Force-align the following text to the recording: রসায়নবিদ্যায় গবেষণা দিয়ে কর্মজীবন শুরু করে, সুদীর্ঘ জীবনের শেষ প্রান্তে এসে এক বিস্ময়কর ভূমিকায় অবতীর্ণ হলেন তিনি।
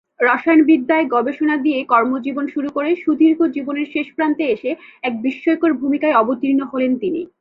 রসায়নবিদ্যায় 0.19 1.05
গবেষণা 1.07 1.55
দিয়ে 1.57 1.79
কর্মজীবন 1.83 2.45
শুরু 2.47 2.69
করে, 2.69 2.89
সুদীর্ঘ 2.95 3.39
জীবনের 3.47 3.87
শেষ 3.93 4.07
প্রান্তে 4.15 4.43
এসে 4.45 4.71
এক 5.03 5.13
বিস্ময়কর 5.21 5.71
ভূমিকায় 5.73 6.17
অবতীর্ণ 6.21 6.61
হলেন 6.63 6.91
তিনি। 6.97 7.21